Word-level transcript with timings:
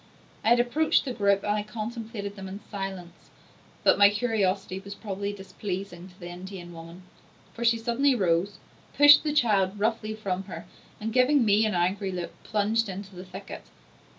I 0.43 0.49
had 0.49 0.59
approached 0.59 1.05
the 1.05 1.13
group, 1.13 1.43
and 1.43 1.51
I 1.53 1.61
contemplated 1.61 2.35
them 2.35 2.47
in 2.47 2.59
silence; 2.71 3.29
but 3.83 3.99
my 3.99 4.09
curiosity 4.09 4.79
was 4.79 4.95
probably 4.95 5.31
displeasing 5.31 6.09
to 6.09 6.19
the 6.19 6.27
Indian 6.31 6.73
woman, 6.73 7.03
for 7.53 7.63
she 7.63 7.77
suddenly 7.77 8.15
rose, 8.15 8.57
pushed 8.97 9.23
the 9.23 9.31
child 9.31 9.77
roughly 9.79 10.15
from 10.15 10.45
her, 10.45 10.65
and 10.99 11.13
giving 11.13 11.45
me 11.45 11.67
an 11.67 11.75
angry 11.75 12.11
look 12.11 12.31
plunged 12.41 12.89
into 12.89 13.15
the 13.15 13.23
thicket. 13.25 13.65